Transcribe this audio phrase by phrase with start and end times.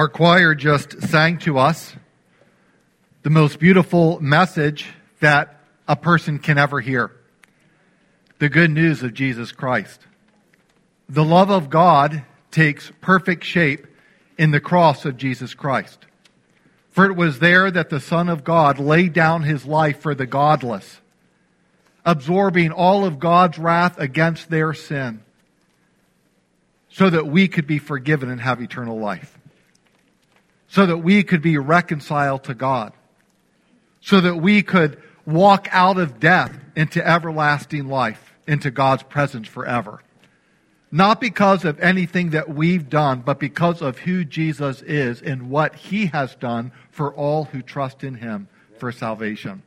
[0.00, 1.94] Our choir just sang to us
[3.22, 4.86] the most beautiful message
[5.20, 7.10] that a person can ever hear
[8.38, 10.00] the good news of Jesus Christ.
[11.10, 13.86] The love of God takes perfect shape
[14.38, 16.06] in the cross of Jesus Christ.
[16.88, 20.24] For it was there that the Son of God laid down his life for the
[20.24, 21.02] godless,
[22.06, 25.22] absorbing all of God's wrath against their sin,
[26.88, 29.36] so that we could be forgiven and have eternal life
[30.70, 32.92] so that we could be reconciled to God,
[34.00, 40.00] so that we could walk out of death into everlasting life, into God's presence forever.
[40.92, 45.74] Not because of anything that we've done, but because of who Jesus is and what
[45.74, 49.64] he has done for all who trust in him for salvation.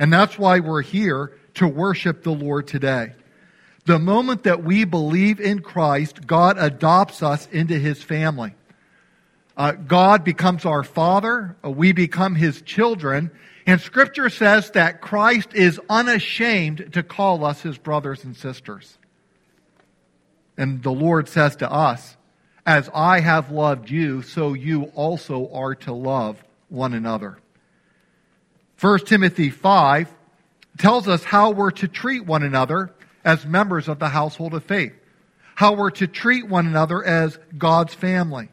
[0.00, 3.12] And that's why we're here to worship the Lord today.
[3.84, 8.54] The moment that we believe in Christ, God adopts us into his family.
[9.56, 11.56] Uh, God becomes our Father.
[11.64, 13.30] Uh, we become His children.
[13.66, 18.98] And Scripture says that Christ is unashamed to call us His brothers and sisters.
[20.56, 22.16] And the Lord says to us,
[22.66, 27.38] As I have loved you, so you also are to love one another.
[28.80, 30.12] 1 Timothy 5
[30.78, 32.92] tells us how we're to treat one another
[33.24, 34.92] as members of the household of faith,
[35.54, 38.48] how we're to treat one another as God's family.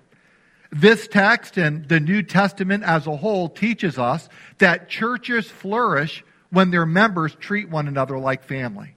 [0.72, 6.72] This text and the New Testament as a whole teaches us that churches flourish when
[6.72, 8.96] their members treat one another like family.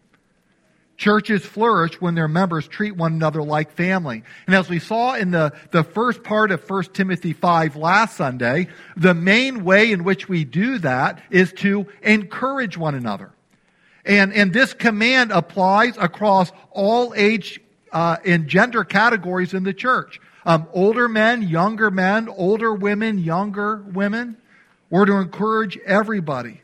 [0.97, 4.23] Churches flourish when their members treat one another like family.
[4.47, 8.69] And as we saw in the, the first part of 1 Timothy 5 last Sunday,
[8.97, 13.33] the main way in which we do that is to encourage one another.
[14.05, 20.21] And, and this command applies across all age uh, and gender categories in the church
[20.45, 24.37] um, older men, younger men, older women, younger women.
[24.91, 26.61] We're to encourage everybody.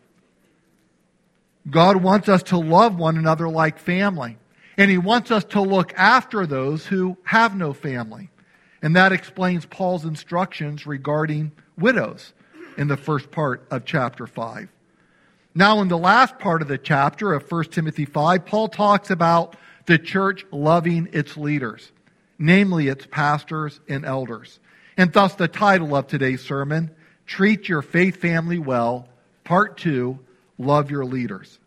[1.68, 4.36] God wants us to love one another like family.
[4.76, 8.30] And He wants us to look after those who have no family.
[8.82, 12.32] And that explains Paul's instructions regarding widows
[12.78, 14.68] in the first part of chapter 5.
[15.54, 19.56] Now, in the last part of the chapter of 1 Timothy 5, Paul talks about
[19.86, 21.90] the church loving its leaders
[22.40, 24.58] namely its pastors and elders.
[24.96, 26.90] And thus the title of today's sermon,
[27.26, 29.06] Treat Your Faith Family Well,
[29.44, 30.18] Part 2,
[30.58, 31.58] Love Your Leaders.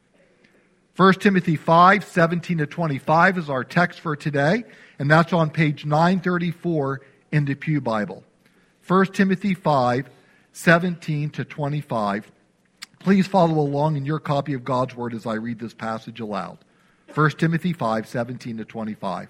[0.95, 4.63] 1 Timothy 5, 17 to 25 is our text for today,
[5.00, 7.01] and that's on page 934
[7.31, 8.23] in the Pew Bible.
[8.88, 10.09] 1 Timothy 5,
[10.53, 12.31] 17 to 25.
[13.00, 16.57] Please follow along in your copy of God's Word as I read this passage aloud.
[17.13, 19.29] 1 Timothy 5, 17 to 25.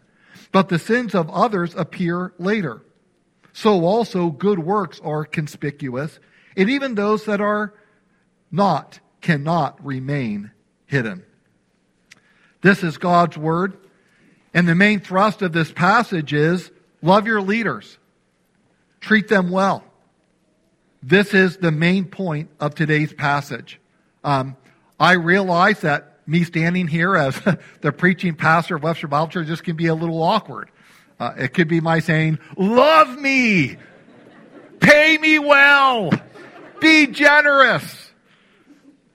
[0.51, 2.81] but the sins of others appear later.
[3.53, 6.19] So also good works are conspicuous,
[6.55, 7.73] and even those that are
[8.51, 10.51] not cannot remain
[10.85, 11.23] hidden.
[12.61, 13.77] This is God's word,
[14.53, 16.71] and the main thrust of this passage is
[17.01, 17.97] love your leaders,
[18.99, 19.83] treat them well.
[21.03, 23.79] This is the main point of today's passage.
[24.23, 24.55] Um,
[24.99, 27.39] I realize that me standing here as
[27.81, 30.69] the preaching pastor of Webster Bible Church, this can be a little awkward.
[31.19, 33.77] Uh, it could be my saying, love me,
[34.79, 36.11] pay me well,
[36.79, 38.11] be generous.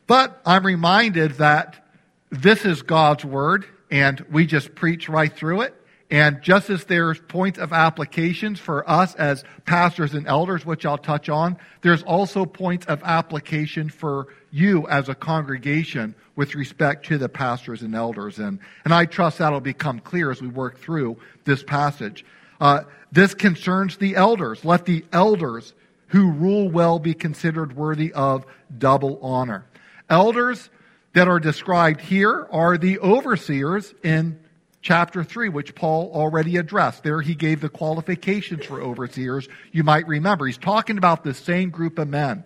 [0.06, 1.84] But I'm reminded that
[2.30, 5.74] this is God's word and we just preach right through it.
[6.08, 10.98] And just as there's points of applications for us as pastors and elders, which I'll
[10.98, 17.18] touch on, there's also points of application for you as a congregation with respect to
[17.18, 18.38] the pastors and elders.
[18.38, 22.24] And, and I trust that'll become clear as we work through this passage.
[22.60, 24.64] Uh, this concerns the elders.
[24.64, 25.72] Let the elders
[26.08, 28.46] who rule well be considered worthy of
[28.76, 29.66] double honor.
[30.08, 30.70] Elders
[31.14, 34.38] that are described here are the overseers in
[34.82, 37.02] chapter 3, which Paul already addressed.
[37.02, 39.48] There he gave the qualifications for overseers.
[39.72, 40.46] You might remember.
[40.46, 42.44] He's talking about the same group of men.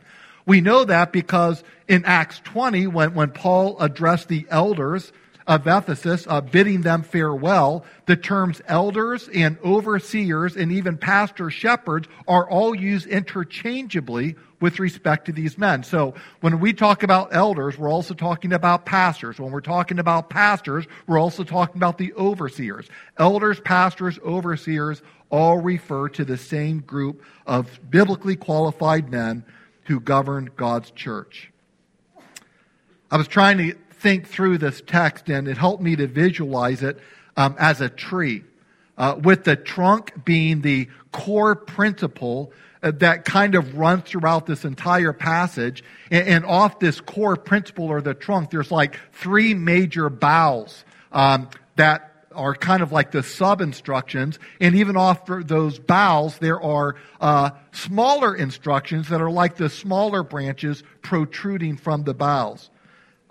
[0.50, 5.12] We know that because in Acts 20, when, when Paul addressed the elders
[5.47, 12.08] of Ephesus, uh, bidding them farewell, the terms elders and overseers and even pastor shepherds
[12.26, 15.85] are all used interchangeably with respect to these men.
[15.85, 19.38] So when we talk about elders, we're also talking about pastors.
[19.38, 22.88] When we're talking about pastors, we're also talking about the overseers.
[23.19, 25.00] Elders, pastors, overseers
[25.31, 29.44] all refer to the same group of biblically qualified men
[29.91, 31.51] who govern God's church.
[33.11, 37.01] I was trying to think through this text and it helped me to visualize it
[37.37, 38.45] um, as a tree,
[38.97, 42.53] uh, with the trunk being the core principle
[42.85, 45.83] uh, that kind of runs throughout this entire passage.
[46.13, 51.49] And, and, off this core principle or the trunk, there's like three major boughs um,
[51.75, 54.38] that are kind of like the sub instructions.
[54.61, 60.23] And even off those boughs, there are uh, smaller instructions that are like the smaller
[60.23, 62.71] branches protruding from the boughs.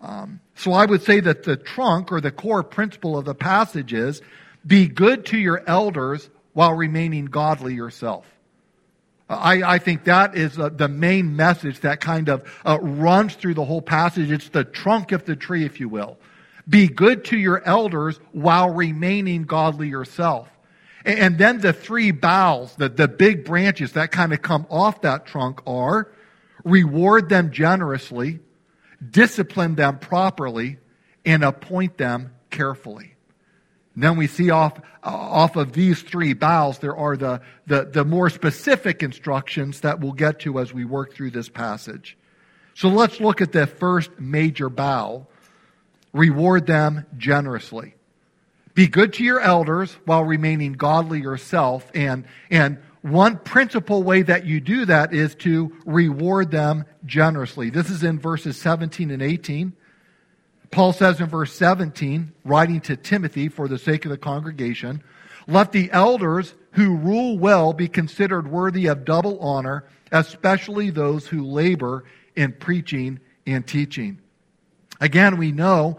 [0.01, 3.93] Um, so I would say that the trunk or the core principle of the passage
[3.93, 4.21] is
[4.65, 8.25] be good to your elders while remaining godly yourself.
[9.29, 13.53] I, I think that is uh, the main message that kind of uh, runs through
[13.53, 14.31] the whole passage.
[14.31, 16.17] It's the trunk of the tree, if you will.
[16.69, 20.47] Be good to your elders while remaining godly yourself.
[21.05, 25.25] And, then the three boughs, the, the big branches that kind of come off that
[25.25, 26.11] trunk are
[26.63, 28.39] reward them generously,
[29.09, 30.77] discipline them properly,
[31.25, 33.15] and appoint them carefully.
[33.95, 38.05] And then we see off, off of these three boughs, there are the, the, the
[38.05, 42.17] more specific instructions that we'll get to as we work through this passage.
[42.75, 45.27] So let's look at the first major bough.
[46.13, 47.95] Reward them generously.
[48.73, 51.89] Be good to your elders while remaining godly yourself.
[51.93, 57.69] And, and one principal way that you do that is to reward them generously.
[57.69, 59.73] This is in verses 17 and 18.
[60.71, 65.03] Paul says in verse 17, writing to Timothy for the sake of the congregation,
[65.47, 71.43] let the elders who rule well be considered worthy of double honor, especially those who
[71.43, 72.03] labor
[72.35, 74.19] in preaching and teaching.
[74.99, 75.97] Again, we know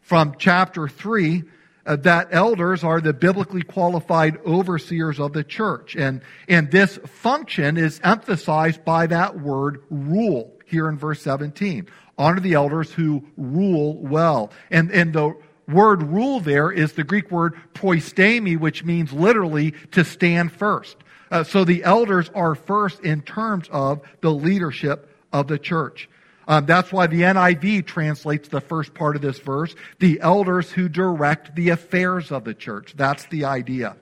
[0.00, 1.44] from chapter 3
[1.86, 5.96] uh, that elders are the biblically qualified overseers of the church.
[5.96, 11.88] And, and this function is emphasized by that word rule here in verse 17.
[12.18, 14.52] Honor the elders who rule well.
[14.70, 15.34] And, and the
[15.66, 20.96] word rule there is the Greek word proistemi, which means literally to stand first.
[21.30, 26.08] Uh, so the elders are first in terms of the leadership of the church.
[26.50, 30.88] Um, that's why the NIV translates the first part of this verse, the elders who
[30.88, 32.92] direct the affairs of the church.
[32.96, 33.96] That's the idea.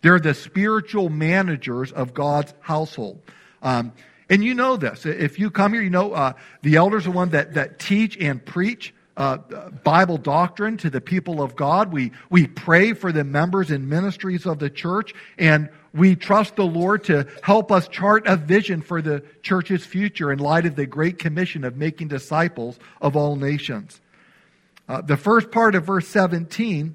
[0.00, 3.20] They're the spiritual managers of God's household.
[3.60, 3.92] Um,
[4.30, 5.04] and you know this.
[5.04, 6.32] If you come here, you know uh,
[6.62, 9.36] the elders are the one that, that teach and preach uh,
[9.84, 11.92] Bible doctrine to the people of God.
[11.92, 16.64] We, we pray for the members and ministries of the church, and we trust the
[16.64, 20.86] Lord to help us chart a vision for the church's future in light of the
[20.86, 24.00] great commission of making disciples of all nations.
[24.88, 26.94] Uh, the first part of verse 17,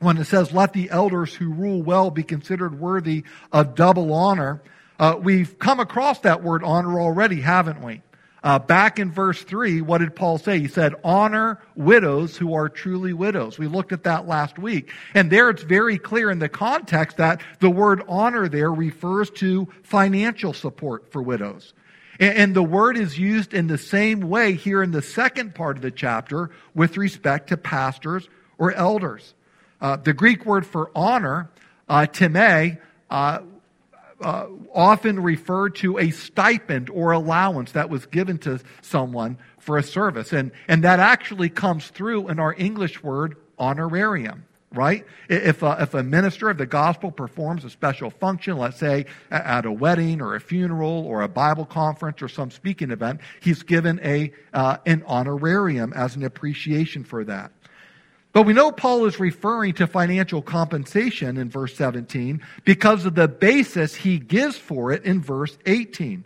[0.00, 4.62] when it says, Let the elders who rule well be considered worthy of double honor,
[4.98, 8.02] uh, we've come across that word honor already, haven't we?
[8.44, 10.58] Uh, back in verse 3, what did Paul say?
[10.58, 13.56] He said, honor widows who are truly widows.
[13.56, 14.90] We looked at that last week.
[15.14, 19.68] And there it's very clear in the context that the word honor there refers to
[19.84, 21.72] financial support for widows.
[22.18, 25.76] And, and the word is used in the same way here in the second part
[25.76, 29.34] of the chapter with respect to pastors or elders.
[29.80, 31.48] Uh, the Greek word for honor,
[31.88, 33.38] uh, time, uh,
[34.22, 39.82] uh, often referred to a stipend or allowance that was given to someone for a
[39.82, 40.32] service.
[40.32, 45.04] And, and that actually comes through in our English word honorarium, right?
[45.28, 49.66] If a, if a minister of the gospel performs a special function, let's say at
[49.66, 54.00] a wedding or a funeral or a Bible conference or some speaking event, he's given
[54.02, 57.52] a, uh, an honorarium as an appreciation for that.
[58.32, 63.28] But we know Paul is referring to financial compensation in verse 17 because of the
[63.28, 66.24] basis he gives for it in verse 18.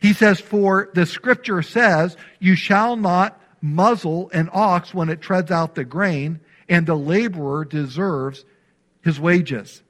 [0.00, 5.50] He says, For the scripture says, You shall not muzzle an ox when it treads
[5.50, 8.44] out the grain, and the laborer deserves
[9.02, 9.82] his wages.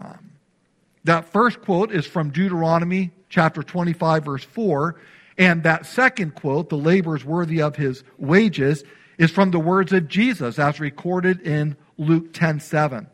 [0.00, 0.30] Um,
[1.02, 5.00] That first quote is from Deuteronomy chapter 25, verse 4.
[5.36, 8.84] And that second quote, the labor is worthy of his wages,
[9.18, 13.08] is from the words of Jesus as recorded in Luke 10 7.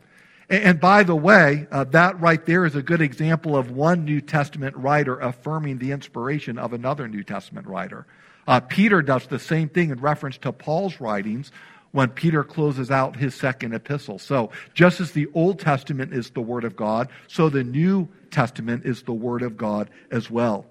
[0.47, 4.21] And by the way, uh, that right there is a good example of one New
[4.21, 8.05] Testament writer affirming the inspiration of another New Testament writer.
[8.47, 11.51] Uh, Peter does the same thing in reference to Paul's writings
[11.93, 14.19] when Peter closes out his second epistle.
[14.19, 18.85] So, just as the Old Testament is the Word of God, so the New Testament
[18.85, 20.67] is the Word of God as well.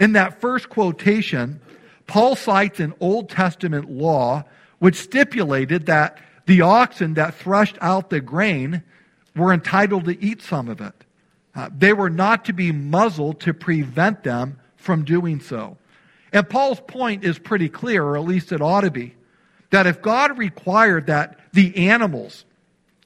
[0.00, 1.60] In that first quotation,
[2.08, 4.44] Paul cites an Old Testament law
[4.80, 8.82] which stipulated that the oxen that threshed out the grain
[9.36, 11.04] were entitled to eat some of it.
[11.54, 15.76] Uh, they were not to be muzzled to prevent them from doing so.
[16.32, 19.14] And Paul's point is pretty clear, or at least it ought to be,
[19.70, 22.44] that if God required that the animals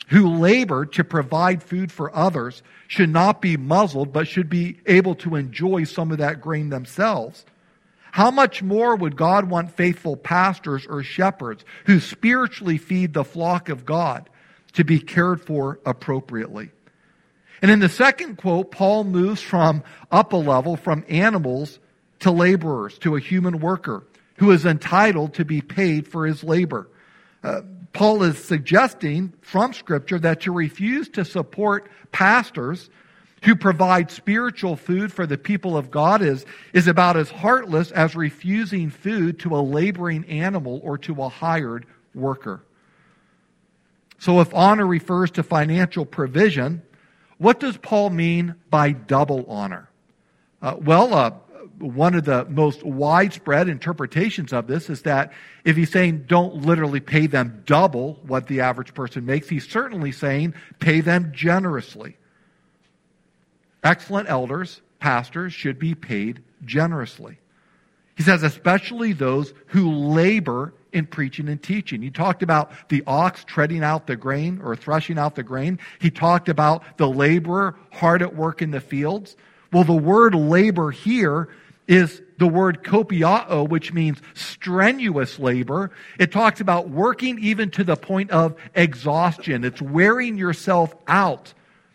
[0.09, 5.15] who labor to provide food for others should not be muzzled, but should be able
[5.17, 7.45] to enjoy some of that grain themselves,
[8.13, 13.71] how much more would God want faithful pastors or shepherds who spiritually feed the flock
[13.71, 14.29] of God
[14.75, 16.71] to be cared for appropriately?
[17.63, 21.79] And in the second quote, Paul moves from up a level, from animals
[22.19, 24.05] to laborers, to a human worker
[24.37, 26.89] who is entitled to be paid for his labor.
[27.43, 27.63] Uh,
[27.95, 32.91] Paul is suggesting from Scripture that to refuse to support pastors
[33.43, 38.15] who provide spiritual food for the people of God is, is about as heartless as
[38.15, 41.85] refusing food to a laboring animal or to a hired
[42.15, 42.63] worker.
[44.19, 46.83] So if honor refers to financial provision,
[47.39, 49.89] what does Paul mean by double honor?
[50.61, 51.31] Uh, well, uh,
[51.81, 55.33] one of the most widespread interpretations of this is that
[55.65, 60.13] if he's saying don't literally pay them double what the average person makes, he's certainly
[60.13, 62.17] saying pay them generously.
[63.83, 67.39] Excellent elders, pastors, should be paid generously.
[68.15, 72.03] He says, especially those who labor in preaching and teaching.
[72.03, 75.79] He talked about the ox treading out the grain or threshing out the grain.
[75.99, 79.37] He talked about the laborer hard at work in the fields.
[79.73, 81.49] Well, the word labor here
[81.89, 85.91] is the word kopiao, which means strenuous labor.
[86.19, 89.65] It talks about working even to the point of exhaustion.
[89.65, 91.55] It's wearing yourself out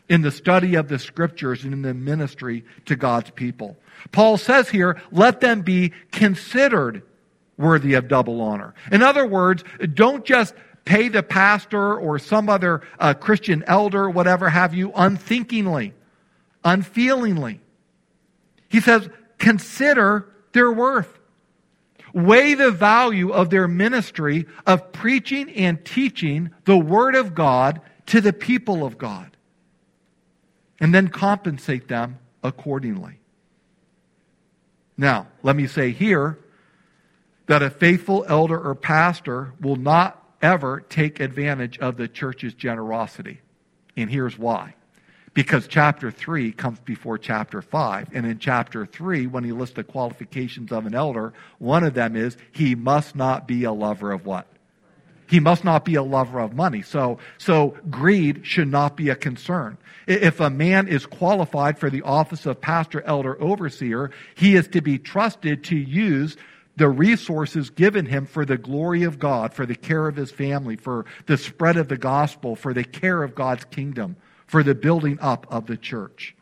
[0.09, 3.77] in the study of the scriptures and in the ministry to God's people.
[4.11, 7.03] Paul says here, let them be considered
[7.57, 8.73] worthy of double honor.
[8.91, 10.53] In other words, don't just
[10.85, 15.93] pay the pastor or some other uh, Christian elder, whatever have you, unthinkingly,
[16.63, 17.59] unfeelingly.
[18.69, 21.19] He says, consider their worth.
[22.13, 28.21] Weigh the value of their ministry of preaching and teaching the Word of God to
[28.21, 29.36] the people of God
[30.79, 33.19] and then compensate them accordingly.
[34.97, 36.39] Now, let me say here
[37.45, 43.41] that a faithful elder or pastor will not ever take advantage of the church's generosity.
[43.95, 44.75] And here's why.
[45.33, 48.09] Because chapter 3 comes before chapter 5.
[48.13, 52.15] And in chapter 3, when he lists the qualifications of an elder, one of them
[52.15, 54.47] is he must not be a lover of what?
[55.27, 56.81] He must not be a lover of money.
[56.81, 59.77] So, so greed should not be a concern.
[60.07, 64.81] If a man is qualified for the office of pastor, elder, overseer, he is to
[64.81, 66.37] be trusted to use
[66.77, 70.77] the resources given him for the glory of God, for the care of his family,
[70.77, 74.15] for the spread of the gospel, for the care of God's kingdom,
[74.45, 76.36] for the building up of the church.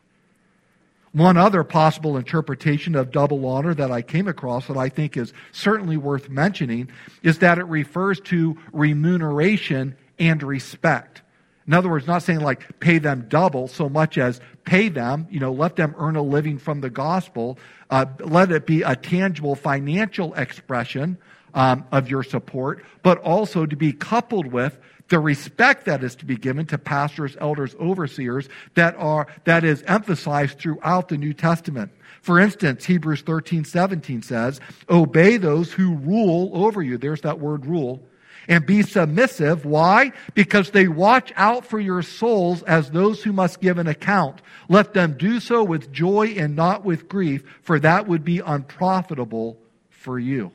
[1.16, 5.32] One other possible interpretation of double honor that I came across that I think is
[5.50, 6.90] certainly worth mentioning
[7.22, 11.22] is that it refers to remuneration and respect.
[11.66, 15.40] In other words, not saying like pay them double so much as pay them, you
[15.40, 17.58] know, let them earn a living from the gospel.
[17.88, 21.16] Uh, let it be a tangible financial expression
[21.54, 26.24] um, of your support, but also to be coupled with the respect that is to
[26.24, 31.92] be given to pastors, elders, overseers that are, that is emphasized throughout the New Testament.
[32.22, 34.60] For instance, Hebrews 13, 17 says,
[34.90, 36.98] obey those who rule over you.
[36.98, 38.02] There's that word rule.
[38.48, 39.64] And be submissive.
[39.64, 40.12] Why?
[40.34, 44.40] Because they watch out for your souls as those who must give an account.
[44.68, 49.58] Let them do so with joy and not with grief, for that would be unprofitable
[49.90, 50.52] for you.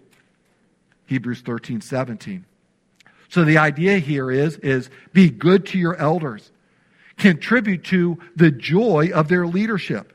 [1.08, 2.46] Hebrews 13, 17.
[3.31, 6.51] So the idea here is, is be good to your elders.
[7.17, 10.11] Contribute to the joy of their leadership.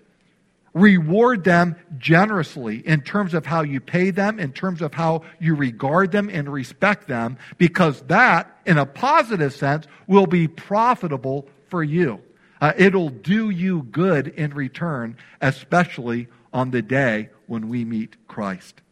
[0.74, 5.54] Reward them generously in terms of how you pay them, in terms of how you
[5.54, 11.82] regard them and respect them, because that, in a positive sense, will be profitable for
[11.82, 12.20] you.
[12.60, 18.82] Uh, it'll do you good in return, especially on the day when we meet Christ.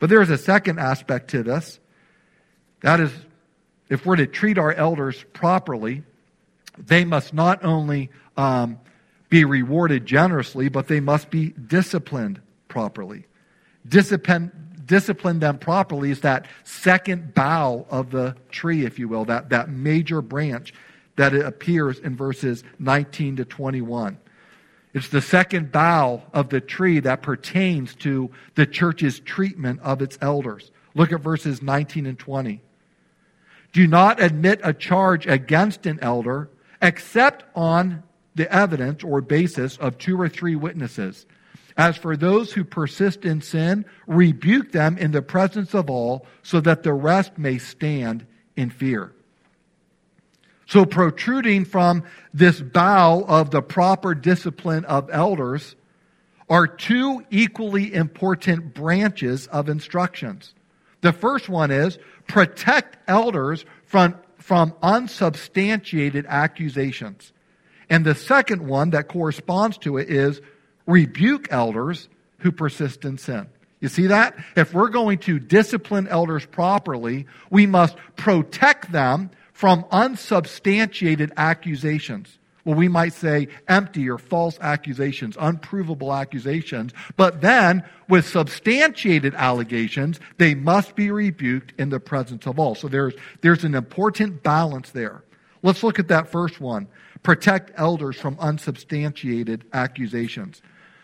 [0.00, 1.78] But there is a second aspect to this.
[2.84, 3.10] That is,
[3.88, 6.02] if we're to treat our elders properly,
[6.76, 8.78] they must not only um,
[9.30, 13.24] be rewarded generously, but they must be disciplined properly.
[13.88, 14.52] Discipline,
[14.84, 19.70] discipline them properly is that second bough of the tree, if you will, that, that
[19.70, 20.74] major branch
[21.16, 24.18] that it appears in verses 19 to 21.
[24.92, 30.18] It's the second bough of the tree that pertains to the church's treatment of its
[30.20, 30.70] elders.
[30.94, 32.60] Look at verses 19 and 20.
[33.74, 36.48] Do not admit a charge against an elder
[36.80, 38.04] except on
[38.36, 41.26] the evidence or basis of two or three witnesses.
[41.76, 46.60] As for those who persist in sin, rebuke them in the presence of all, so
[46.60, 49.12] that the rest may stand in fear.
[50.66, 55.74] So, protruding from this bough of the proper discipline of elders
[56.48, 60.54] are two equally important branches of instructions.
[61.00, 67.32] The first one is protect elders from, from unsubstantiated accusations.
[67.90, 70.40] And the second one that corresponds to it is
[70.86, 73.46] rebuke elders who persist in sin.
[73.80, 74.34] You see that?
[74.56, 82.38] If we're going to discipline elders properly, we must protect them from unsubstantiated accusations.
[82.64, 86.92] Well, we might say empty or false accusations, unprovable accusations.
[87.16, 92.74] But then, with substantiated allegations, they must be rebuked in the presence of all.
[92.74, 95.22] So there's, there's an important balance there.
[95.62, 96.88] Let's look at that first one.
[97.22, 100.62] Protect elders from unsubstantiated accusations.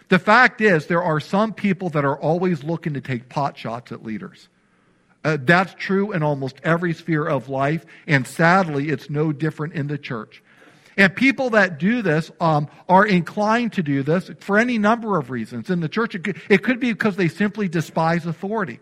[0.09, 3.93] The fact is, there are some people that are always looking to take pot shots
[3.93, 4.49] at leaders.
[5.23, 9.87] Uh, that's true in almost every sphere of life, and sadly, it's no different in
[9.87, 10.43] the church.
[11.00, 15.30] And people that do this um, are inclined to do this for any number of
[15.30, 15.71] reasons.
[15.71, 18.80] In the church, it could, it could be because they simply despise authority.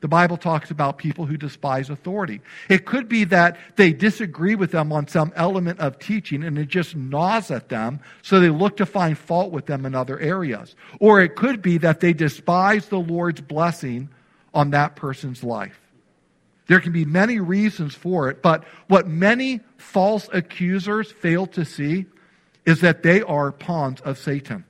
[0.00, 2.40] The Bible talks about people who despise authority.
[2.68, 6.68] It could be that they disagree with them on some element of teaching and it
[6.68, 10.76] just gnaws at them, so they look to find fault with them in other areas.
[11.00, 14.08] Or it could be that they despise the Lord's blessing
[14.54, 15.80] on that person's life.
[16.70, 22.06] There can be many reasons for it, but what many false accusers fail to see
[22.64, 24.64] is that they are pawns of Satan.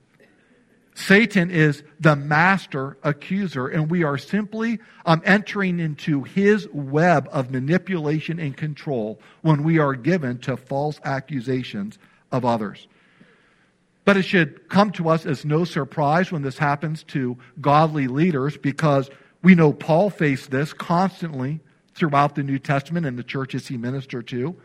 [0.95, 7.51] Satan is the master accuser, and we are simply um, entering into his web of
[7.51, 11.99] manipulation and control when we are given to false accusations
[12.31, 12.87] of others.
[14.05, 18.57] But it should come to us as no surprise when this happens to godly leaders
[18.57, 19.11] because
[19.43, 21.61] we know Paul faced this constantly
[22.01, 24.55] throughout the New Testament and the churches he ministered to.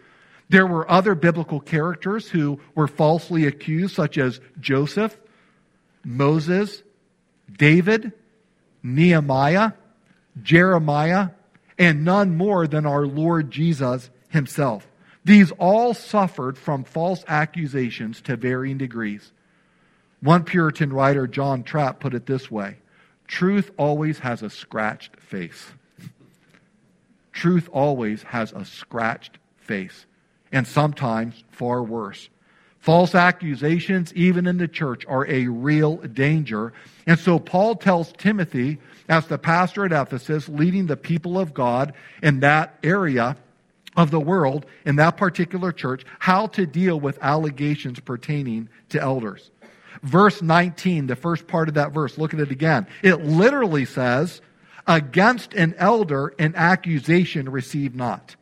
[0.48, 5.14] There were other biblical characters who were falsely accused, such as Joseph
[6.02, 6.82] Moses,
[7.52, 8.12] David,
[8.82, 9.72] Nehemiah,
[10.42, 11.30] Jeremiah,
[11.78, 14.88] and none more than our Lord Jesus himself.
[15.26, 19.30] These all suffered from false accusations to varying degrees.
[20.20, 22.78] One Puritan writer, John Trapp, put it this way
[23.26, 25.66] Truth always has a scratched face.
[27.36, 30.06] Truth always has a scratched face,
[30.50, 32.30] and sometimes far worse.
[32.78, 36.72] False accusations, even in the church, are a real danger.
[37.06, 38.78] And so Paul tells Timothy,
[39.10, 43.36] as the pastor at Ephesus, leading the people of God in that area
[43.98, 49.50] of the world, in that particular church, how to deal with allegations pertaining to elders.
[50.02, 52.86] Verse 19, the first part of that verse, look at it again.
[53.02, 54.40] It literally says,
[54.86, 58.36] Against an elder, an accusation receive not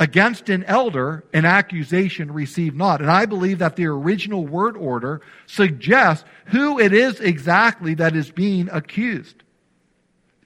[0.00, 3.02] against an elder an accusation receive not.
[3.02, 8.30] And I believe that the original word order suggests who it is exactly that is
[8.30, 9.44] being accused.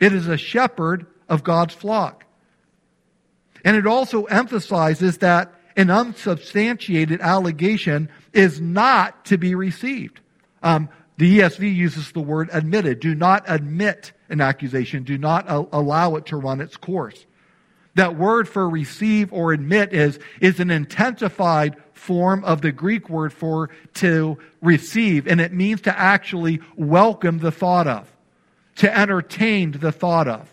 [0.00, 2.24] It is a shepherd of God's flock.
[3.64, 10.20] And it also emphasizes that an unsubstantiated allegation is not to be received.
[10.62, 13.00] Um, the ESV uses the word admitted.
[13.00, 15.04] Do not admit an accusation.
[15.04, 17.24] Do not allow it to run its course.
[17.94, 23.32] That word for receive or admit is, is an intensified form of the Greek word
[23.32, 28.10] for to receive, and it means to actually welcome the thought of,
[28.76, 30.50] to entertain the thought of,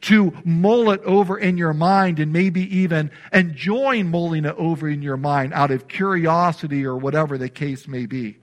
[0.00, 5.02] to mull it over in your mind and maybe even enjoying mulling it over in
[5.02, 8.38] your mind out of curiosity or whatever the case may be.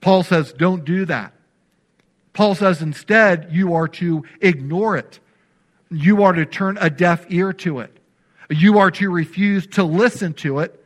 [0.00, 1.32] Paul says, don't do that.
[2.32, 5.18] Paul says instead, you are to ignore it
[5.90, 7.96] you are to turn a deaf ear to it.
[8.50, 10.84] You are to refuse to listen to it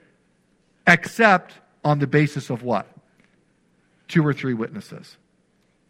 [0.86, 2.86] except on the basis of what?
[4.08, 5.16] Two or three witnesses.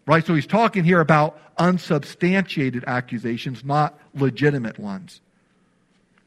[0.07, 0.25] Right?
[0.25, 5.21] So he's talking here about unsubstantiated accusations, not legitimate ones.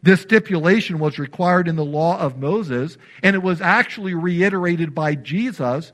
[0.01, 5.15] This stipulation was required in the law of Moses, and it was actually reiterated by
[5.15, 5.91] Jesus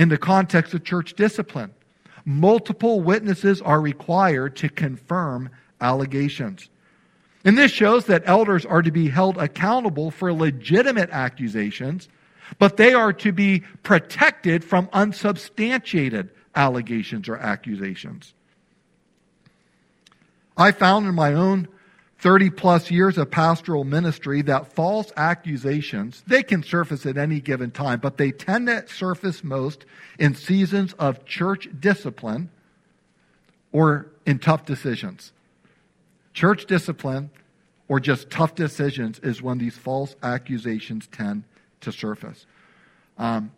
[0.00, 1.70] in the context of church discipline.
[2.24, 6.70] Multiple witnesses are required to confirm allegations.
[7.44, 12.08] And this shows that elders are to be held accountable for legitimate accusations,
[12.58, 18.32] but they are to be protected from unsubstantiated allegations or accusations.
[20.56, 21.68] I found in my own
[22.20, 27.70] 30 plus years of pastoral ministry that false accusations, they can surface at any given
[27.70, 29.86] time, but they tend to surface most
[30.18, 32.50] in seasons of church discipline
[33.72, 35.32] or in tough decisions.
[36.34, 37.30] Church discipline
[37.88, 41.44] or just tough decisions is when these false accusations tend
[41.80, 42.44] to surface.
[43.16, 43.50] Um,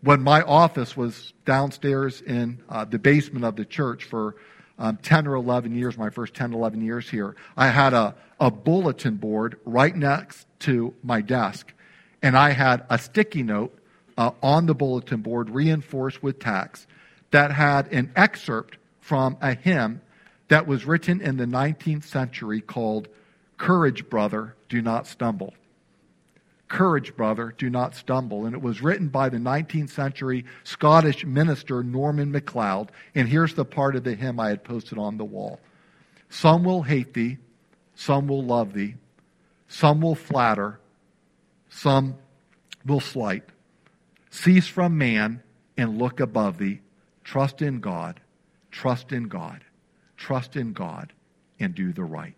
[0.00, 4.36] when my office was downstairs in uh, the basement of the church for
[4.78, 8.50] um, 10 or 11 years, my first 10, 11 years here, I had a, a
[8.50, 11.72] bulletin board right next to my desk.
[12.22, 13.76] And I had a sticky note
[14.16, 16.86] uh, on the bulletin board, reinforced with text,
[17.30, 20.00] that had an excerpt from a hymn
[20.48, 23.08] that was written in the 19th century called
[23.56, 25.54] Courage, Brother, Do Not Stumble.
[26.68, 28.44] Courage, brother, do not stumble.
[28.44, 32.92] And it was written by the 19th century Scottish minister Norman MacLeod.
[33.14, 35.60] And here's the part of the hymn I had posted on the wall
[36.28, 37.38] Some will hate thee,
[37.94, 38.96] some will love thee,
[39.66, 40.78] some will flatter,
[41.70, 42.16] some
[42.84, 43.44] will slight.
[44.30, 45.42] Cease from man
[45.78, 46.80] and look above thee.
[47.24, 48.20] Trust in God,
[48.70, 49.64] trust in God,
[50.16, 51.12] trust in God,
[51.58, 52.36] and do the right.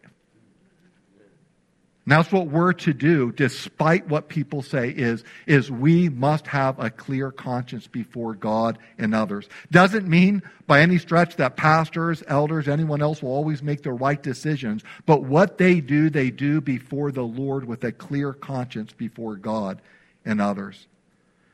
[2.07, 6.79] And that's what we're to do, despite what people say, is, is we must have
[6.79, 9.49] a clear conscience before God and others.
[9.71, 14.21] Doesn't mean by any stretch that pastors, elders, anyone else will always make the right
[14.23, 19.37] decisions, but what they do, they do before the Lord with a clear conscience before
[19.37, 19.83] God
[20.25, 20.87] and others.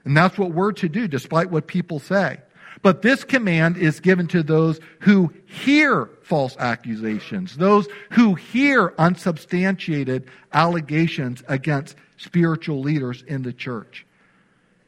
[0.04, 2.38] And that's what we're to do, despite what people say.
[2.82, 10.28] But this command is given to those who hear false accusations, those who hear unsubstantiated
[10.52, 14.06] allegations against spiritual leaders in the church.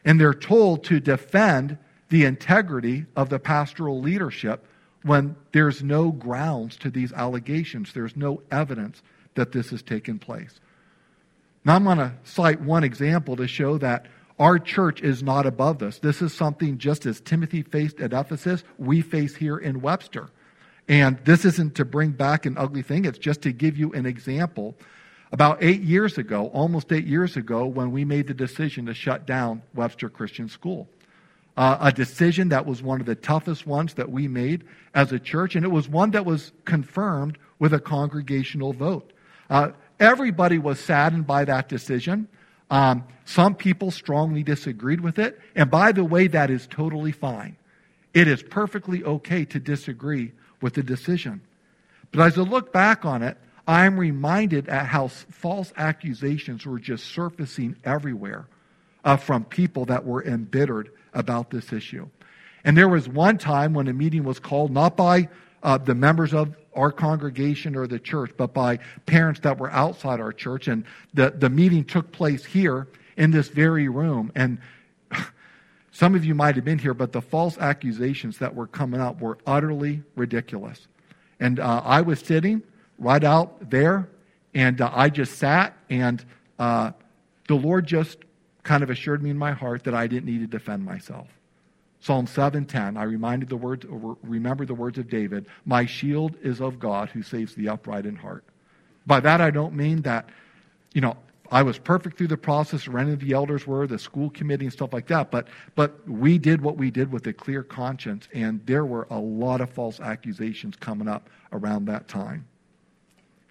[0.05, 4.67] And they're told to defend the integrity of the pastoral leadership
[5.03, 7.93] when there's no grounds to these allegations.
[7.93, 9.03] There's no evidence
[9.35, 10.61] that this has taken place.
[11.65, 14.07] Now, I'm going to cite one example to show that
[14.39, 15.99] our church is not above this.
[15.99, 20.29] This is something just as Timothy faced at Ephesus, we face here in Webster.
[20.89, 24.07] And this isn't to bring back an ugly thing, it's just to give you an
[24.07, 24.77] example.
[25.31, 29.27] About eight years ago, almost eight years ago, when we made the decision to shut
[29.27, 30.89] down Webster Christian School.
[31.57, 35.19] Uh, a decision that was one of the toughest ones that we made as a
[35.19, 39.13] church, and it was one that was confirmed with a congregational vote.
[39.51, 42.29] Uh, everybody was saddened by that decision.
[42.71, 45.41] Um, some people strongly disagreed with it.
[45.55, 47.57] And by the way, that is totally fine.
[48.15, 51.41] It is perfectly okay to disagree with the decision.
[52.11, 57.07] But as I look back on it, I'm reminded at how false accusations were just
[57.07, 58.47] surfacing everywhere
[59.05, 62.09] uh, from people that were embittered about this issue.
[62.65, 65.29] And there was one time when a meeting was called, not by
[65.63, 70.21] uh, the members of our congregation or the church, but by parents that were outside
[70.21, 70.69] our church.
[70.69, 74.33] And the, the meeting took place here in this very room.
[74.35, 74.59] And
[75.91, 79.21] some of you might have been here, but the false accusations that were coming up
[79.21, 80.87] were utterly ridiculous.
[81.41, 82.63] And uh, I was sitting
[82.99, 84.09] right out there,
[84.55, 86.25] and uh, I just sat, and
[86.59, 86.93] uh,
[87.47, 88.19] the Lord just
[88.63, 91.29] kind of assured me in my heart that I didn't need to defend myself.
[92.01, 93.85] Psalm 7:10, I reminded the words,
[94.23, 98.17] remember the words of David, "My shield is of God who saves the upright in
[98.17, 98.45] heart."
[99.07, 100.29] By that I don't mean that,
[100.95, 101.17] you know,
[101.51, 104.67] I was perfect through the process, or any of the elders were, the school committee
[104.67, 108.29] and stuff like that, but but we did what we did with a clear conscience,
[108.35, 112.45] and there were a lot of false accusations coming up around that time.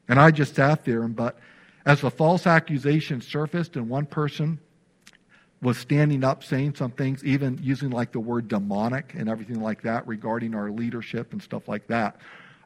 [0.07, 1.39] And I just sat there, and but
[1.85, 4.59] as the false accusations surfaced, and one person
[5.61, 9.81] was standing up saying some things, even using like the word demonic and everything like
[9.81, 12.17] that regarding our leadership and stuff like that.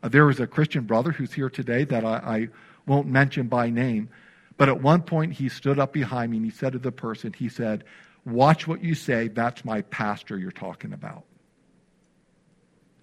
[0.04, 2.48] Uh, there was a Christian brother who's here today that I, I
[2.86, 4.10] won't mention by name,
[4.58, 7.34] but at one point he stood up behind me and he said to the person,
[7.34, 7.84] he said,
[8.26, 11.24] Watch what you say, that's my pastor you're talking about.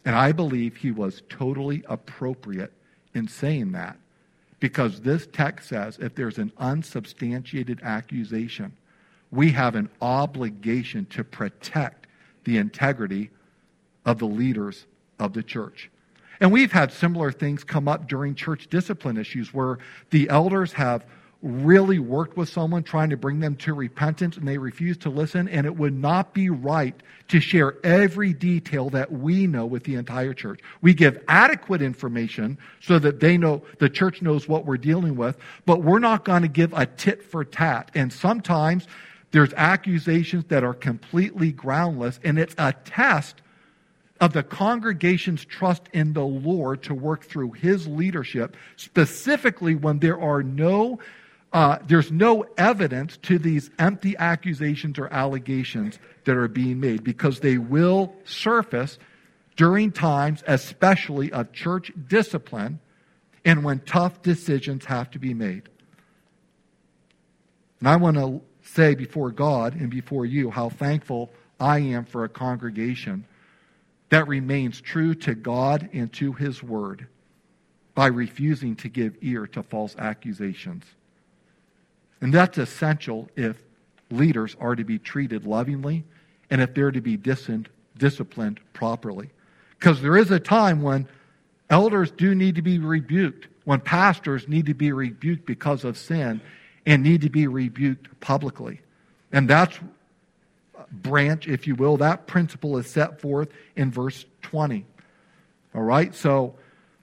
[0.05, 2.73] And I believe he was totally appropriate
[3.15, 3.99] in saying that
[4.61, 8.77] because this text says if there's an unsubstantiated accusation,
[9.31, 12.07] we have an obligation to protect
[12.45, 13.31] the integrity
[14.05, 14.87] of the leaders
[15.19, 15.91] of the church.
[16.41, 19.79] And we've had similar things come up during church discipline issues where
[20.11, 21.05] the elders have
[21.41, 25.49] really worked with someone trying to bring them to repentance and they refuse to listen.
[25.49, 26.95] And it would not be right
[27.29, 30.61] to share every detail that we know with the entire church.
[30.81, 35.37] We give adequate information so that they know, the church knows what we're dealing with,
[35.65, 37.91] but we're not going to give a tit for tat.
[37.95, 38.89] And sometimes
[39.31, 43.43] there's accusations that are completely groundless and it's a test
[44.21, 50.21] of the congregation's trust in the Lord to work through his leadership, specifically when there
[50.21, 50.99] are no
[51.51, 57.41] uh, there's no evidence to these empty accusations or allegations that are being made because
[57.41, 58.99] they will surface
[59.57, 62.79] during times, especially of church discipline,
[63.47, 65.63] and when tough decisions have to be made.
[67.81, 68.43] And I want to
[68.75, 73.25] say before God and before you how thankful I am for a congregation
[74.11, 77.07] that remains true to God and to His Word
[77.95, 80.85] by refusing to give ear to false accusations.
[82.21, 83.57] And that's essential if
[84.11, 86.05] leaders are to be treated lovingly
[86.51, 89.31] and if they're to be disciplined properly.
[89.79, 91.09] Because there is a time when
[91.71, 96.41] elders do need to be rebuked, when pastors need to be rebuked because of sin
[96.89, 98.81] and need to be rebuked publicly.
[99.31, 99.79] And that's
[100.91, 104.87] branch, if you will, that principle is set forth in verse 20.
[105.75, 106.55] All right, so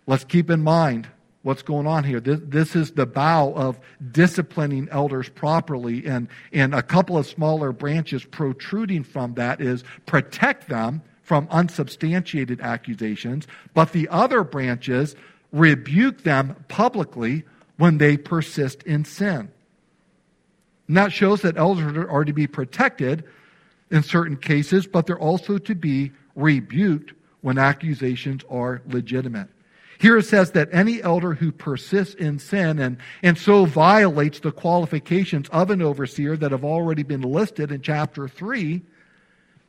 [0.08, 1.08] let's keep in mind
[1.44, 2.20] what's going on here.
[2.20, 3.80] This, this, is the bough of
[4.12, 10.68] disciplining elders properly, and, and a couple of smaller branches protruding from that is protect
[10.68, 13.46] them from unsubstantiated accusations,
[13.76, 15.16] but the other branches
[15.52, 17.44] rebuke them publicly
[17.78, 19.52] when they persist in sin.
[20.88, 23.24] And that shows that elders are to be protected
[23.92, 29.48] in certain cases, but they're also to be rebuked when accusations are legitimate.
[29.98, 34.52] Here it says that any elder who persists in sin and, and so violates the
[34.52, 38.82] qualifications of an overseer that have already been listed in chapter 3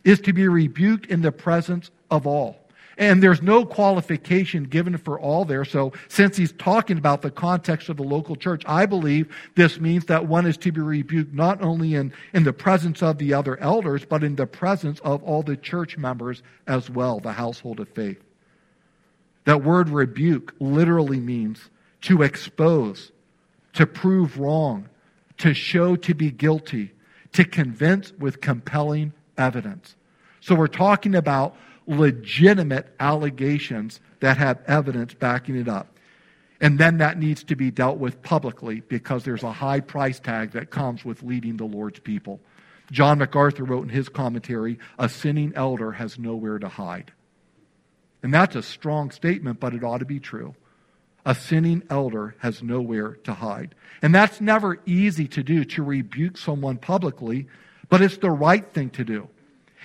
[0.04, 2.65] is to be rebuked in the presence of all.
[2.98, 5.66] And there's no qualification given for all there.
[5.66, 10.06] So since he's talking about the context of the local church, I believe this means
[10.06, 13.60] that one is to be rebuked not only in, in the presence of the other
[13.60, 17.88] elders, but in the presence of all the church members as well, the household of
[17.90, 18.22] faith.
[19.44, 21.70] That word rebuke literally means
[22.02, 23.12] to expose,
[23.74, 24.88] to prove wrong,
[25.38, 26.92] to show to be guilty,
[27.32, 29.96] to convince with compelling evidence.
[30.40, 31.56] So we're talking about
[31.86, 35.96] legitimate allegations that have evidence backing it up.
[36.60, 40.52] And then that needs to be dealt with publicly because there's a high price tag
[40.52, 42.40] that comes with leading the Lord's people.
[42.90, 47.12] John MacArthur wrote in his commentary a sinning elder has nowhere to hide.
[48.22, 50.54] And that's a strong statement, but it ought to be true.
[51.24, 53.74] A sinning elder has nowhere to hide.
[54.00, 57.48] And that's never easy to do, to rebuke someone publicly,
[57.88, 59.28] but it's the right thing to do.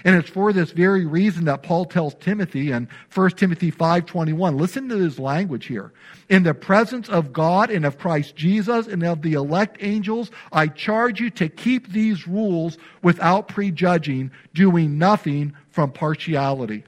[0.04, 4.58] And it's for this very reason that Paul tells Timothy in 1 Timothy 5:21.
[4.58, 5.92] Listen to his language here.
[6.30, 10.68] In the presence of God and of Christ Jesus and of the elect angels, I
[10.68, 16.84] charge you to keep these rules without prejudging, doing nothing from partiality.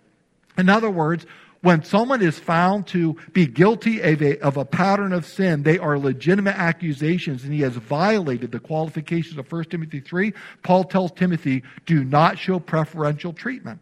[0.58, 1.26] In other words,
[1.64, 5.80] when someone is found to be guilty of a, of a, pattern of sin, they
[5.80, 10.34] are legitimate accusations and he has violated the qualifications of 1 Timothy 3.
[10.62, 13.80] Paul tells Timothy, do not show preferential treatment.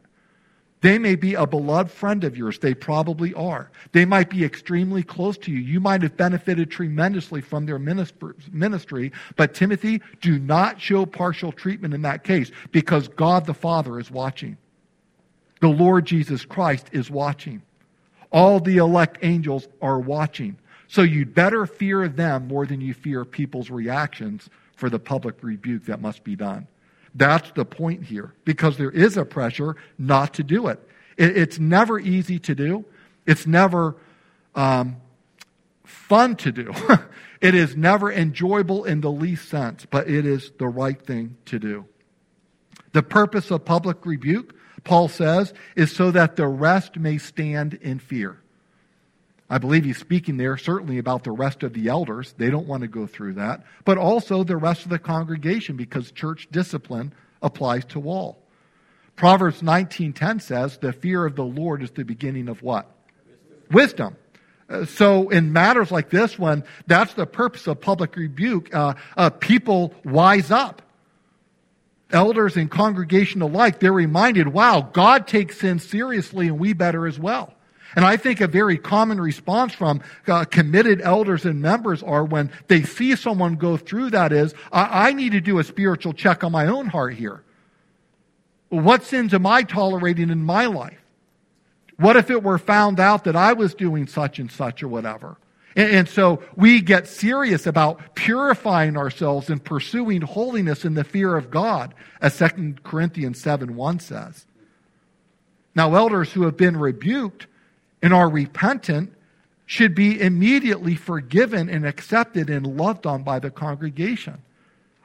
[0.82, 2.60] They may be a beloved friend of yours.
[2.60, 3.72] They probably are.
[3.94, 5.58] They might be extremely close to you.
[5.58, 9.12] You might have benefited tremendously from their ministry.
[9.36, 14.12] But Timothy, do not show partial treatment in that case because God the Father is
[14.12, 14.58] watching.
[15.62, 17.64] The Lord Jesus Christ is watching.
[18.32, 20.58] All the elect angels are watching.
[20.88, 25.86] So you'd better fear them more than you fear people's reactions for the public rebuke
[25.86, 26.68] that must be done.
[27.14, 30.80] That's the point here, because there is a pressure not to do it.
[31.18, 32.86] it it's never easy to do.
[33.26, 33.96] It's never
[34.56, 34.98] um,
[35.84, 36.74] fun to do.
[37.42, 41.60] it is never enjoyable in the least sense, but it is the right thing to
[41.60, 41.86] do.
[42.94, 48.00] The purpose of public rebuke Paul says, is so that the rest may stand in
[48.00, 48.42] fear.
[49.50, 52.34] I believe he's speaking there certainly about the rest of the elders.
[52.38, 53.66] They don't want to go through that.
[53.84, 58.42] But also the rest of the congregation because church discipline applies to all.
[59.18, 62.90] Proverbs 19:10 says, "The fear of the Lord is the beginning of what?
[63.70, 64.16] Wisdom." Wisdom.
[64.70, 68.74] Uh, so in matters like this one, that's the purpose of public rebuke.
[68.74, 70.82] Uh, uh, people wise up.
[72.14, 77.20] Elders and congregation alike, they're reminded, wow, God takes sin seriously and we better as
[77.20, 77.54] well.
[77.96, 82.52] And I think a very common response from uh, committed elders and members are when
[82.68, 86.44] they see someone go through that is, I, I need to do a spiritual check
[86.44, 87.44] on my own heart here.
[88.70, 90.98] What sins am I tolerating in my life?
[91.98, 95.38] What if it were found out that I was doing such and such or whatever?
[95.76, 101.50] And, so we get serious about purifying ourselves and pursuing holiness in the fear of
[101.50, 104.46] God, as 2 Corinthians 7 1 says.
[105.74, 107.48] Now, elders who have been rebuked
[108.02, 109.14] and are repentant
[109.66, 114.42] should be immediately forgiven and accepted and loved on by the congregation.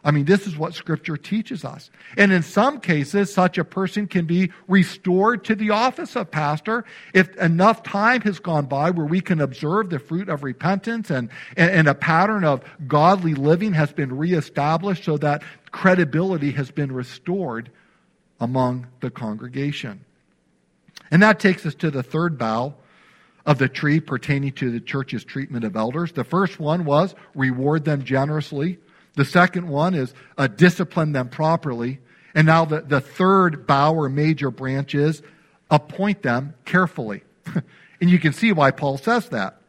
[0.06, 1.90] I mean, this is what Scripture teaches us.
[2.16, 6.84] And in some cases, such a person can be restored to the office of pastor
[7.12, 11.28] if enough time has gone by where we can observe the fruit of repentance and,
[11.56, 15.42] and a pattern of godly living has been reestablished so that
[15.72, 17.68] credibility has been restored
[18.38, 20.04] among the congregation.
[21.10, 22.76] And that takes us to the third bough
[23.44, 26.12] of the tree pertaining to the church's treatment of elders.
[26.12, 28.78] The first one was reward them generously.
[29.16, 31.98] The second one is uh, discipline them properly.
[32.34, 35.22] And now the, the third bough or major branch is
[35.70, 37.24] appoint them carefully.
[38.00, 39.60] and you can see why Paul says that.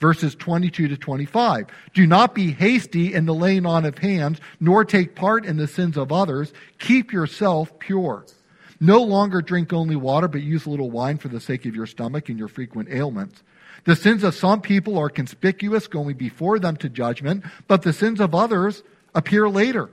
[0.00, 1.66] Verses 22 to 25.
[1.94, 5.68] Do not be hasty in the laying on of hands, nor take part in the
[5.68, 6.52] sins of others.
[6.78, 8.26] Keep yourself pure.
[8.78, 11.86] No longer drink only water, but use a little wine for the sake of your
[11.86, 13.42] stomach and your frequent ailments.
[13.86, 18.20] The sins of some people are conspicuous going before them to judgment, but the sins
[18.20, 18.82] of others
[19.14, 19.88] appear later.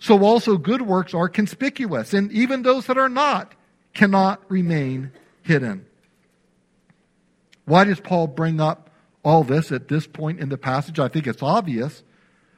[0.00, 3.54] So also good works are conspicuous, and even those that are not
[3.92, 5.86] cannot remain hidden.
[7.66, 8.90] Why does Paul bring up
[9.22, 10.98] all this at this point in the passage?
[10.98, 12.02] I think it's obvious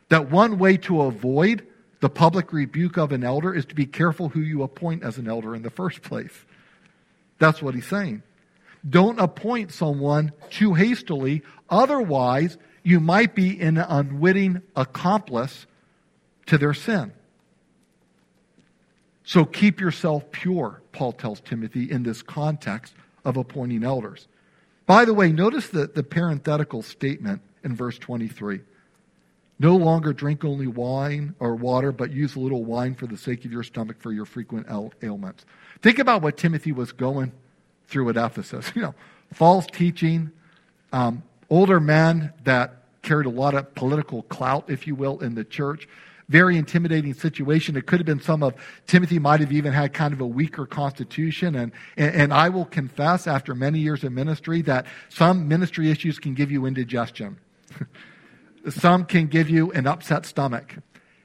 [0.09, 1.67] that one way to avoid
[2.01, 5.29] the public rebuke of an elder is to be careful who you appoint as an
[5.29, 6.45] elder in the first place.
[7.39, 8.23] That's what he's saying.
[8.89, 11.43] Don't appoint someone too hastily.
[11.69, 15.67] Otherwise, you might be an unwitting accomplice
[16.47, 17.13] to their sin.
[19.25, 22.95] So keep yourself pure, Paul tells Timothy in this context
[23.25, 24.29] of appointing elders.
[24.87, 28.61] By the way, notice the, the parenthetical statement in verse 23.
[29.59, 33.45] No longer drink only wine or water, but use a little wine for the sake
[33.45, 34.69] of your stomach for your frequent
[35.03, 35.45] ailments.
[35.83, 37.33] Think about what Timothy was going
[37.89, 38.73] through at Ephesus.
[38.75, 38.95] You know,
[39.33, 40.31] false teaching,
[40.93, 45.45] um, older men that carried a lot of political clout, if you will, in the
[45.45, 45.89] church.
[46.29, 47.77] Very intimidating situation.
[47.77, 48.55] It could have been some of
[48.89, 51.55] Timothy might have even had kind of a weaker constitution.
[51.55, 56.19] And, and, and I will confess after many years of ministry that some ministry issues
[56.19, 57.39] can give you indigestion.
[58.69, 60.75] some can give you an upset stomach.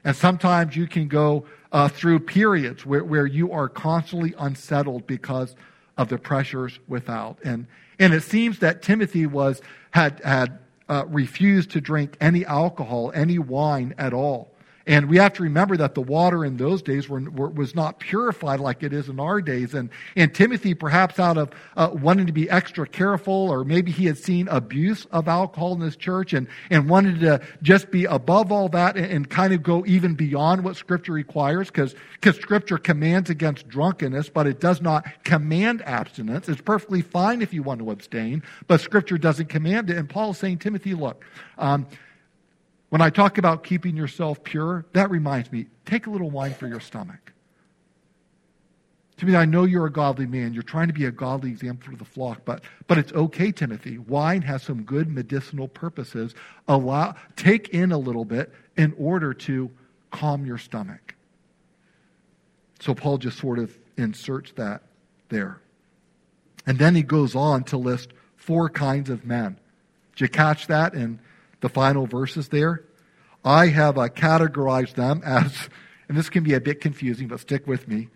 [0.04, 5.56] And sometimes you can go uh, through periods where, where you are constantly unsettled because
[5.96, 7.38] of the pressures without.
[7.44, 7.66] And,
[7.98, 13.38] and it seems that Timothy was, had, had uh, refused to drink any alcohol, any
[13.38, 14.51] wine at all.
[14.86, 18.00] And we have to remember that the water in those days were, were, was not
[18.00, 19.74] purified like it is in our days.
[19.74, 24.06] And, and Timothy, perhaps out of uh, wanting to be extra careful, or maybe he
[24.06, 28.50] had seen abuse of alcohol in his church and, and wanted to just be above
[28.50, 33.30] all that and, and kind of go even beyond what Scripture requires, because Scripture commands
[33.30, 36.48] against drunkenness, but it does not command abstinence.
[36.48, 39.96] It's perfectly fine if you want to abstain, but Scripture doesn't command it.
[39.96, 41.24] And Paul is saying, Timothy, look,
[41.58, 41.86] um,
[42.92, 46.68] when I talk about keeping yourself pure, that reminds me take a little wine for
[46.68, 47.32] your stomach.
[49.16, 50.52] Timothy, I know you're a godly man.
[50.52, 53.96] You're trying to be a godly example for the flock, but, but it's okay, Timothy.
[53.96, 56.34] Wine has some good medicinal purposes.
[56.68, 59.70] Allow, take in a little bit in order to
[60.10, 61.14] calm your stomach.
[62.78, 64.82] So Paul just sort of inserts that
[65.30, 65.62] there.
[66.66, 69.58] And then he goes on to list four kinds of men.
[70.14, 71.20] Did you catch that in
[71.62, 72.84] the final verses there.
[73.44, 75.68] I have uh, categorized them as,
[76.08, 78.08] and this can be a bit confusing, but stick with me,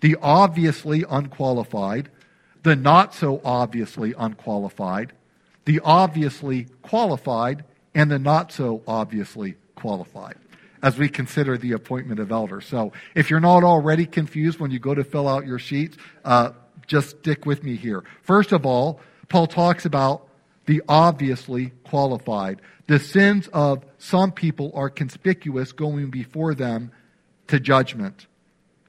[0.00, 2.10] the obviously unqualified,
[2.62, 5.12] the not so obviously unqualified,
[5.66, 7.64] the obviously qualified,
[7.94, 10.36] and the not so obviously qualified
[10.82, 12.66] as we consider the appointment of elders.
[12.66, 16.50] So if you're not already confused when you go to fill out your sheets, uh,
[16.88, 18.02] just stick with me here.
[18.22, 20.26] First of all, Paul talks about
[20.66, 22.60] the obviously qualified.
[22.86, 26.92] The sins of some people are conspicuous going before them
[27.48, 28.26] to judgment.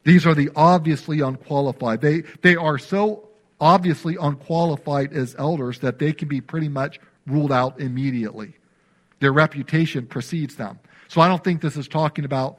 [0.04, 2.02] These are the obviously unqualified.
[2.02, 7.52] They, they are so obviously unqualified as elders that they can be pretty much ruled
[7.52, 8.54] out immediately.
[9.20, 10.80] Their reputation precedes them.
[11.08, 12.58] So I don't think this is talking about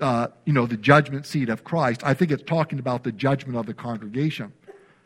[0.00, 2.02] uh, you know, the judgment seat of Christ.
[2.04, 4.52] I think it's talking about the judgment of the congregation.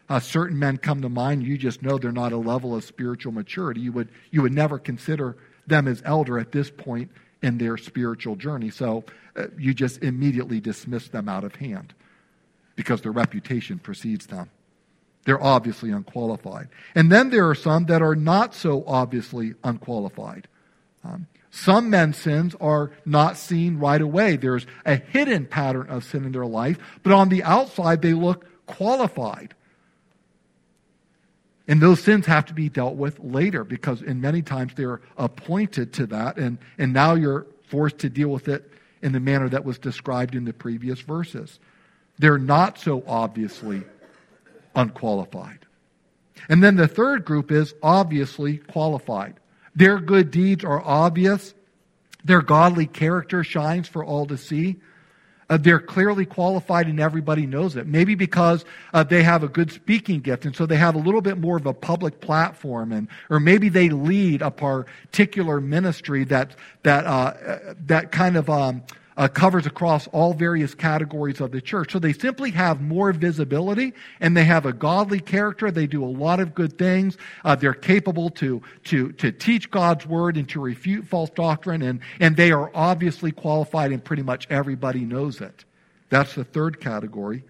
[0.08, 1.42] Uh, certain men come to mind.
[1.42, 3.80] You just know they're not a level of spiritual maturity.
[3.80, 5.36] You would you would never consider
[5.66, 7.10] them as elder at this point
[7.42, 8.70] in their spiritual journey.
[8.70, 9.04] So
[9.36, 11.94] uh, you just immediately dismiss them out of hand
[12.74, 14.50] because their reputation precedes them.
[15.24, 16.68] They're obviously unqualified.
[16.94, 20.48] And then there are some that are not so obviously unqualified.
[21.04, 24.36] Um, some men's sins are not seen right away.
[24.36, 28.46] There's a hidden pattern of sin in their life, but on the outside, they look
[28.66, 29.54] qualified.
[31.68, 35.92] And those sins have to be dealt with later because in many times they're appointed
[35.94, 39.64] to that, and, and now you're forced to deal with it in the manner that
[39.64, 41.60] was described in the previous verses.
[42.18, 43.82] They're not so obviously
[44.74, 45.58] unqualified.
[46.48, 49.34] And then the third group is obviously qualified.
[49.74, 51.54] Their good deeds are obvious.
[52.24, 54.76] Their godly character shines for all to see.
[55.50, 57.86] Uh, they're clearly qualified and everybody knows it.
[57.86, 61.22] Maybe because uh, they have a good speaking gift and so they have a little
[61.22, 66.54] bit more of a public platform and, or maybe they lead a particular ministry that,
[66.82, 68.82] that, uh, that kind of, um,
[69.18, 71.92] uh, covers across all various categories of the church.
[71.92, 75.72] So they simply have more visibility and they have a godly character.
[75.72, 77.18] They do a lot of good things.
[77.44, 81.82] Uh, they're capable to, to, to teach God's word and to refute false doctrine.
[81.82, 85.64] And, and they are obviously qualified and pretty much everybody knows it.
[86.10, 87.44] That's the third category.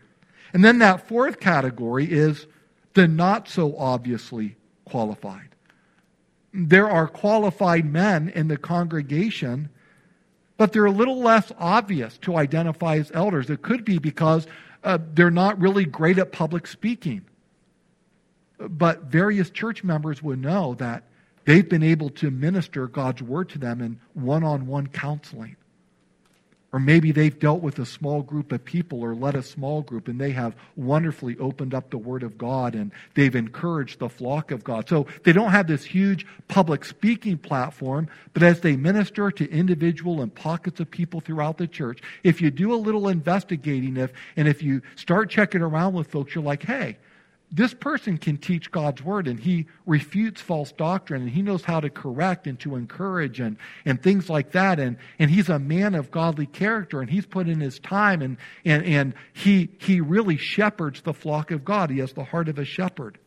[0.54, 2.46] And then that fourth category is
[2.94, 4.56] the not so obviously
[4.86, 5.50] qualified.
[6.54, 9.68] There are qualified men in the congregation
[10.58, 13.48] but they're a little less obvious to identify as elders.
[13.48, 14.46] It could be because
[14.84, 17.24] uh, they're not really great at public speaking.
[18.58, 21.04] But various church members would know that
[21.44, 25.56] they've been able to minister God's word to them in one on one counseling.
[26.70, 30.06] Or maybe they've dealt with a small group of people or led a small group
[30.06, 34.50] and they have wonderfully opened up the Word of God and they've encouraged the flock
[34.50, 34.86] of God.
[34.86, 40.20] So they don't have this huge public speaking platform, but as they minister to individual
[40.20, 44.46] and pockets of people throughout the church, if you do a little investigating if, and
[44.46, 46.98] if you start checking around with folks, you're like, hey,
[47.50, 51.80] this person can teach God's word and he refutes false doctrine and he knows how
[51.80, 54.78] to correct and to encourage and, and things like that.
[54.78, 58.36] And, and he's a man of godly character and he's put in his time and,
[58.66, 61.90] and, and he, he really shepherds the flock of God.
[61.90, 63.18] He has the heart of a shepherd.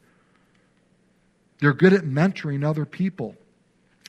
[1.59, 3.35] They're good at mentoring other people.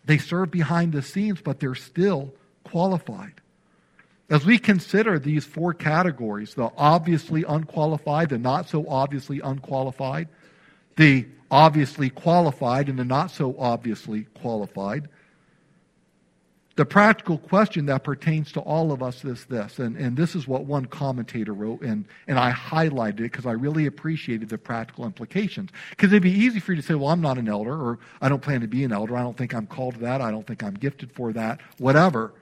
[0.05, 2.35] They serve behind the scenes, but they're still
[2.65, 3.42] qualified.
[4.33, 10.27] As we consider these four categories the obviously unqualified, the not so obviously unqualified,
[10.97, 15.11] the obviously qualified, and the not so obviously qualified,
[16.77, 20.49] the practical question that pertains to all of us is this, and, and this is
[20.49, 25.05] what one commentator wrote, and, and I highlighted it because I really appreciated the practical
[25.05, 25.69] implications.
[25.91, 28.31] Because it'd be easy for you to say, well, I'm not an elder, or I
[28.31, 30.47] don't plan to be an elder, I don't think I'm called to that, I don't
[30.47, 32.33] think I'm gifted for that, whatever.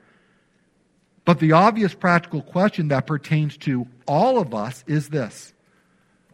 [1.31, 5.53] But the obvious practical question that pertains to all of us is this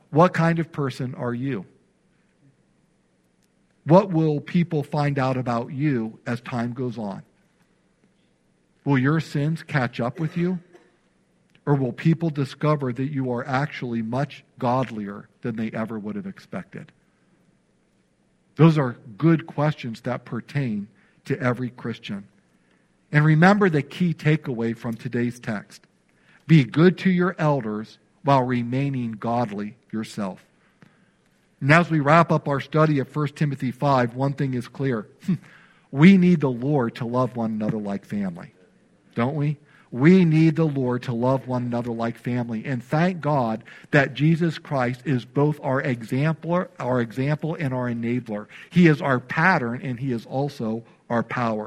[0.08, 1.66] What kind of person are you?
[3.84, 7.22] What will people find out about you as time goes on?
[8.86, 10.60] Will your sins catch up with you?
[11.66, 16.26] Or will people discover that you are actually much godlier than they ever would have
[16.26, 16.90] expected?
[18.54, 20.88] Those are good questions that pertain
[21.26, 22.26] to every Christian.
[23.16, 25.80] And remember the key takeaway from today's text
[26.46, 30.44] be good to your elders while remaining godly yourself.
[31.62, 35.06] And as we wrap up our study of 1 Timothy 5, one thing is clear.
[35.90, 38.52] we need the Lord to love one another like family,
[39.14, 39.56] don't we?
[39.90, 42.66] We need the Lord to love one another like family.
[42.66, 48.46] And thank God that Jesus Christ is both our example, our example and our enabler.
[48.68, 51.64] He is our pattern and he is also our power.